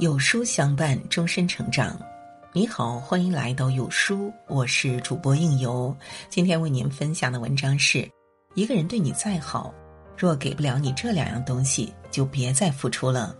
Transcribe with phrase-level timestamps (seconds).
[0.00, 1.94] 有书相伴，终身成长。
[2.54, 5.94] 你好，欢迎来到有书，我是主播应由。
[6.30, 8.10] 今天为您分享的文章是：
[8.54, 9.74] 一个人对你再好，
[10.16, 13.36] 若给不了你这两样东西，就别再付出了。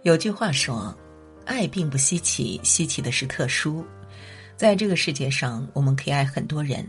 [0.00, 0.96] 有句话说，
[1.44, 3.84] 爱并不稀奇，稀奇的是特殊。
[4.56, 6.82] 在这个世界上，我们可以爱很多人，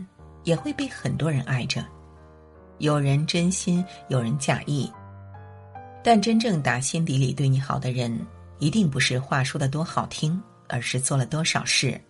[0.44, 1.84] 也会被很多人爱着。
[2.78, 4.90] 有人真心，有人假意。
[6.02, 8.18] 但真正打心底里对你好的人，
[8.58, 12.00] 一定不是话说的多好听，而是做了多少事。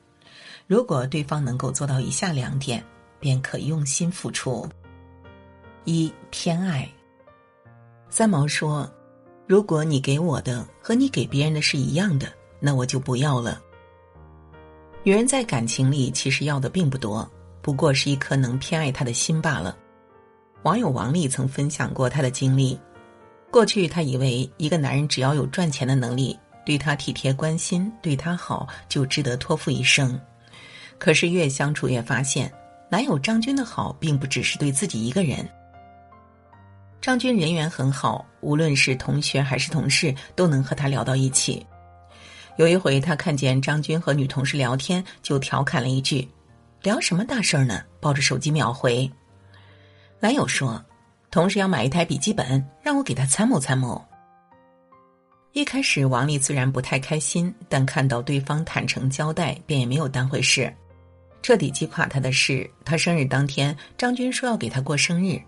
[0.66, 2.84] 如果对方能够做到以下两点，
[3.18, 4.68] 便可用心付出。
[5.84, 6.88] 一偏爱。
[8.10, 8.88] 三毛说
[9.48, 12.28] ：“如果你给我的和你给别人的是一样的，
[12.60, 13.60] 那我就不要了。”
[15.02, 17.28] 女人在感情里其实要的并不多，
[17.62, 19.76] 不过是一颗能偏爱她的心罢了。
[20.64, 22.78] 网友王丽曾分享过她的经历。
[23.50, 30.20] 过去，她以为一个男人只要有赚钱的能力，对她体贴关心，对她好，就值得托付一生。
[30.98, 32.52] 可是越相处越发现，
[32.90, 35.48] 男友张军的好并不只是对自己一个人。
[37.00, 41.64] 张军人缘很好，无论是同学还是同事，都能和他聊到一起。
[42.56, 46.28] 有一回，他看见张军和女同事聊天，就调侃了一句
[46.82, 49.10] ：“聊什么大事儿呢？”抱着手机秒回。
[50.20, 50.84] 男友说。
[51.38, 54.04] 同时要买一台笔记本，让我给他参谋参谋。
[55.52, 60.74] 一开始，王丽虽然不太开心，但看到对方坦诚交代，便也没有当回事。
[61.40, 65.40] 彻底击垮他的是，他生日当天，张军说要给他过生日，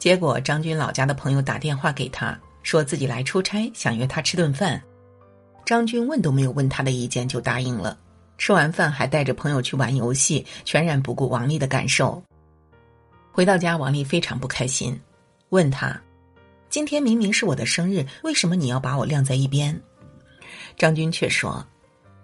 [0.00, 4.82] 结果张军老家的朋友打电话给他，说自己来出差，想约他吃顿饭。
[5.64, 7.96] 张军问都没有问他的意见就答应了。
[8.36, 12.20] 吃完饭还带着朋友去玩游戏，全然不顾王丽的感受。
[13.30, 15.00] 回到家，王丽非常不开心。
[15.50, 16.00] 问他
[16.68, 19.78] ：“今天明明是我的生日，为什么你要把我晾在一边？”
[20.76, 21.64] 张军却说：“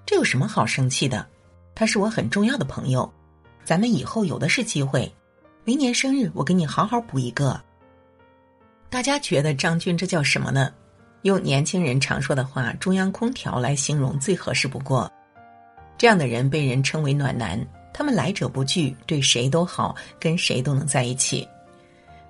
[0.07, 1.27] 这有什么好生气的？
[1.75, 3.13] 他是我很重要的朋友，
[3.65, 5.13] 咱们以后有的是机会。
[5.65, 7.61] 明年生日我给你好好补一个。”
[8.89, 10.73] 大家觉得张军这叫什么呢？
[11.23, 15.11] 用年轻人常说的话“中央空调”来形容最合适不过。
[15.99, 17.61] 这样的人被人称为暖男，
[17.93, 21.47] 他们来者不拒，对谁都好，跟谁都能在一起。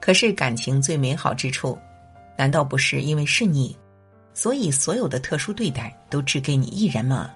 [0.00, 1.78] 可是感情最美好之处，
[2.36, 3.76] 难道不是因为是你，
[4.34, 7.30] 所以所有的特殊对待都只给你一人吗？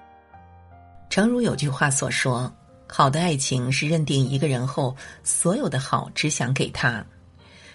[1.09, 2.51] 诚如有句话所说，
[2.87, 7.05] 好的爱情是认定一个人后，所有的好只想给他，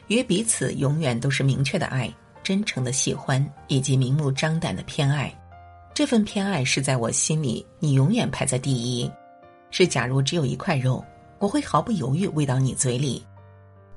[0.06, 5.32] 与彼此永远都是明确的爱、真诚的喜欢以及明目张胆的偏爱。
[5.92, 9.10] 这份偏爱是在我心里，你永远排在第一。
[9.70, 11.04] 是假如只有一块肉，
[11.38, 13.22] 我会毫不犹豫喂到你嘴里。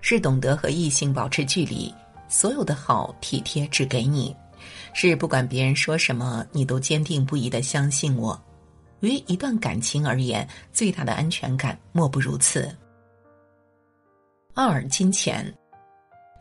[0.02, 1.94] 是懂得和异性保持距离，
[2.28, 4.36] 所有的好体贴只给你；
[4.94, 8.40] 是不管别人说什么，你都坚定不移的相信我。
[9.02, 12.70] 于一段感情而言，最大的安全感莫不如此。
[14.54, 15.54] 二金钱，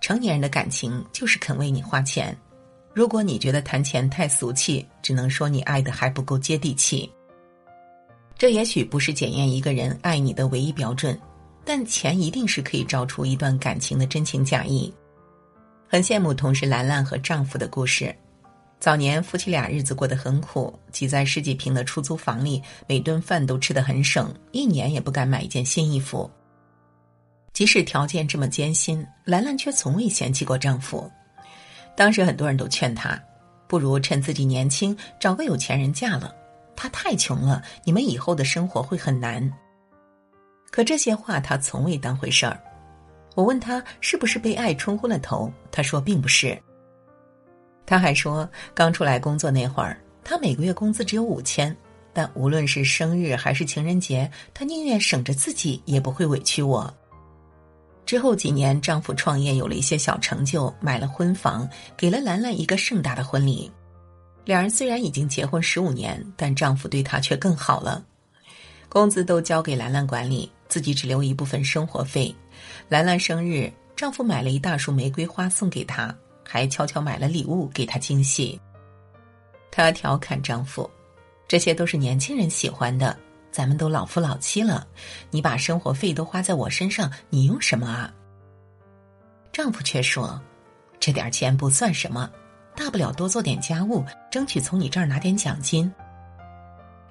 [0.00, 2.36] 成年人的感情就是肯为你花钱。
[2.92, 7.08] 如果你觉得谈钱太俗气，只能说你爱的还不够接地气。
[8.36, 11.16] 这也许不是检验一个人爱你的唯一标准。
[11.68, 14.90] 但钱一定是可以照出一段感情的真情假意。
[15.86, 18.14] 很羡慕同事兰兰和丈夫的故事。
[18.80, 26.30] 早年夫妻俩日子过得很苦，挤在十几平的出租房里，每顿饭都吃得很省，一年也不敢买一件新衣服。
[27.52, 31.06] 即使条件这么艰辛，兰兰却从未嫌弃过丈夫。
[31.94, 33.22] 当时很多人都劝她，
[33.66, 36.34] 不如趁自己年轻找个有钱人嫁了。
[36.74, 39.52] 他太穷了，你们以后的生活会很难。
[40.70, 42.60] 可这些话他从未当回事儿。
[43.34, 46.60] 我问他是不是被爱冲昏了头，他说并不是。
[47.86, 51.74] 他还说，刚出来工作那会儿，他每个月工资只有五千，
[52.12, 56.92] 但无论是生日还是情人节，他宁愿省着自己，也不会委屈我。
[58.04, 63.70] 之后几年，丈夫创业有了一些小成就，买了婚房，给了兰兰一个盛大的婚礼。
[64.44, 68.04] 两人虽然已经结婚十五年，但丈夫对她却更好了，
[68.88, 70.50] 工资都交给兰兰管理。
[70.68, 72.34] 自己只留一部分生活费。
[72.88, 78.60] 兰兰生日，丈夫买了一大束玫瑰花送给她，还悄悄买了礼物给她惊喜。
[79.70, 80.88] 她调侃丈夫
[81.48, 83.16] ：“这些都是年轻人喜欢的，
[83.50, 84.86] 咱们都老夫老妻了，
[85.30, 88.12] 你把生活费都花在我身上，你用什么啊？”
[89.52, 90.40] 丈夫却说
[91.00, 92.30] ：“这点钱不算什么，
[92.76, 95.90] 大不了多做点家务，争取从你这儿拿点奖金。”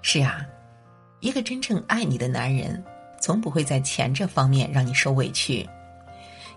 [0.01, 0.45] 是啊，
[1.19, 2.83] 一个真正爱你的男人。
[3.19, 5.67] 从不会在钱这方面让你受委屈，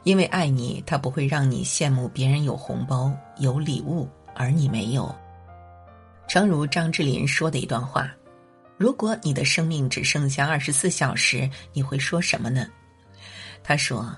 [0.05, 5.15] 因为爱你，他不会让你羡慕别人有红包、有礼物，而你没有。
[6.29, 8.11] 诚如张智霖说的一段话
[8.79, 12.67] ：“如果你的生命只剩下二十四小时，你会说什么呢？”
[13.65, 14.15] 他说：“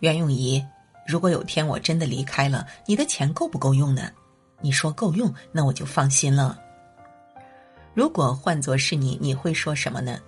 [0.00, 0.62] 袁咏仪，
[1.06, 4.10] 如果有天我真的离开了，你的钱够不够用呢？
[4.60, 6.58] 你说够用，那我就放心了。
[7.94, 10.18] 如果换作是你，你会说什么呢？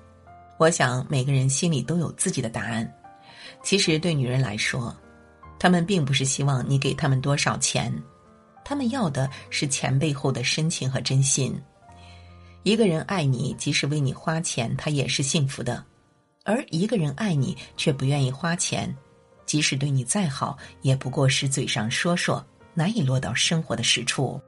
[0.61, 2.87] 我想每个人心里都有自己的答案。
[3.63, 4.95] 其实对女人来说，
[5.59, 7.91] 她们并不是希望你给他们多少钱，
[8.63, 11.59] 他们要的是钱背后的深情和真心。
[12.63, 15.83] 一个人爱你，即使为你花钱，他也是幸福的；
[16.45, 18.95] 而一个人爱你却不愿意花钱，
[19.47, 22.45] 即使对你再好，也不过是嘴上说说。
[22.75, 24.39] 难以落到生活的实处。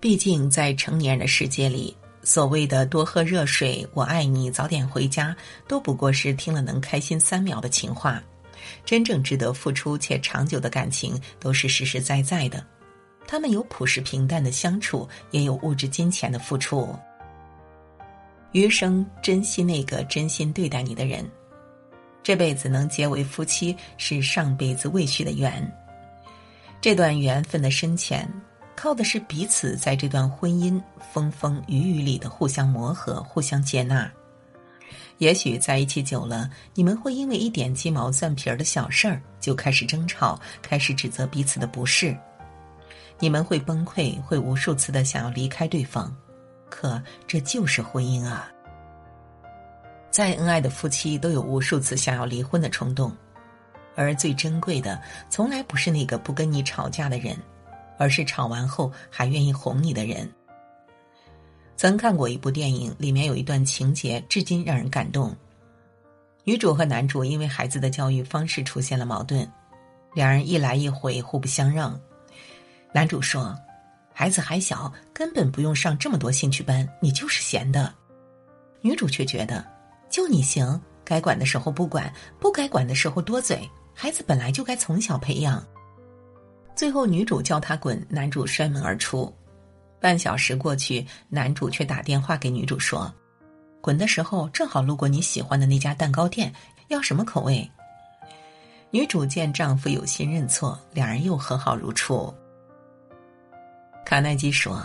[0.00, 5.36] 毕竟，在成年人的世界里，所谓的多喝热水、我爱你、早点回家，
[5.68, 8.20] 都不过是听了能开心三秒的情话。
[8.84, 12.64] 真正值得付出且长久的感情，都是实实在在的。
[13.26, 16.94] 他们有朴实平淡的相处，也有物质金钱的付出。
[18.52, 21.28] 余生珍惜那个真心对待你的人，
[22.22, 25.70] 这辈子能结为夫妻，是上辈子未许的缘。
[26.80, 28.30] 这段缘分的深浅，
[28.76, 30.80] 靠的是彼此在这段婚姻
[31.12, 34.10] 风风雨雨里的互相磨合、互相接纳。
[35.18, 42.16] 也许在一起久了，你们会因为一点鸡毛蒜皮的小事儿就开始争吵，开始指责彼此的不是。
[43.20, 46.12] 你们会崩溃，会无数次的想要离开对方，
[46.68, 48.50] 可这就是婚姻啊！
[50.10, 53.12] 再恩爱的夫妻都有无数次想要离婚的冲动。
[53.94, 55.00] 而最珍贵的，
[55.30, 57.36] 从来不是那个不跟你吵架的人，
[57.98, 60.30] 而是吵完后还愿意哄你的人。
[61.76, 65.34] 曾看过一部电影，里面有一段情节，至今让人感动。
[66.44, 69.50] 女主和男主因为孩子的教育方式出现了矛盾，
[70.14, 71.98] 两人一来一回，互不相让。
[72.92, 73.58] 男主说
[74.14, 77.92] ：“孩子还小，根本不用上这么多兴趣班，你就是闲的。”
[78.80, 79.64] 女主却觉得
[80.08, 85.64] ：“就你行，该管的时候不管，不该管的时候多嘴。”孩子本来就该从小培养。
[86.74, 89.32] 最后，女主叫他滚，男主摔门而出。
[90.00, 93.12] 半小时过去，男主却打电话给女主说
[93.80, 96.52] ：“滚的时候正好路过你喜欢的那家蛋糕店，
[96.88, 97.70] 要什么口味？”
[98.90, 102.32] 女主见丈夫有心认错，两人又和好如初。
[104.04, 104.84] 卡耐基说：“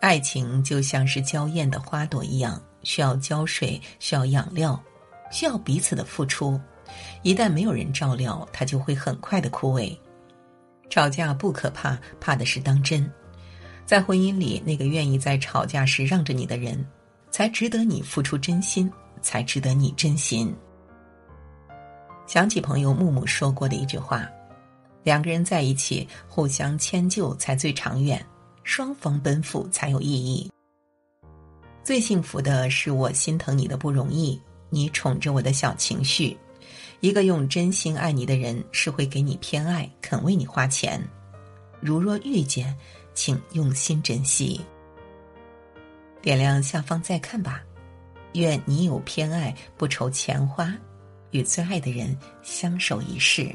[0.00, 4.80] 爱情就像是娇艳的花朵一样，需要浇水，需要养料，
[5.32, 6.60] 需要彼此的付出。”
[7.22, 9.96] 一旦没有人照料，它就会很快的枯萎。
[10.94, 13.12] 吵架不可怕，怕的是当真。
[13.84, 16.86] 在婚姻里，那个愿意在吵架时让着你的人，
[17.32, 18.88] 才值得你付出真心，
[19.20, 20.54] 才值得你真心。
[22.28, 24.24] 想起朋友木木说过的一句话
[25.02, 28.24] ：“两个人在一起，互相迁就才最长远，
[28.62, 30.48] 双方奔赴才有意义。
[31.82, 36.38] 最幸福的是我心疼你的不容易，你宠着我的小情绪。”
[37.04, 40.98] 一个用真心爱你的人，是会给你偏爱，肯为你花钱。
[41.78, 42.74] 如若遇见，
[43.12, 44.58] 请用心珍惜。
[46.22, 47.62] 点亮下方再看吧。
[48.32, 50.74] 愿你有偏爱，不愁钱花，
[51.30, 53.54] 与最爱的人相守一世。